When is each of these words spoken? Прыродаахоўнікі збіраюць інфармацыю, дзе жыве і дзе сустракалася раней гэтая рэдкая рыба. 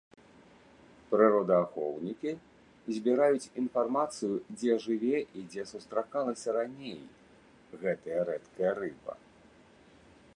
Прыродаахоўнікі 1.09 2.31
збіраюць 2.95 3.51
інфармацыю, 3.63 4.35
дзе 4.57 4.73
жыве 4.85 5.19
і 5.37 5.45
дзе 5.51 5.63
сустракалася 5.73 6.49
раней 6.59 6.99
гэтая 7.85 8.21
рэдкая 8.31 8.73
рыба. 8.81 9.13